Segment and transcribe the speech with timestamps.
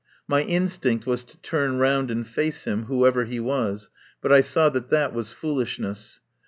[0.27, 4.67] My instinct was to turn round and face him, whoever he was, but I saw
[4.69, 6.21] that that was foolishness.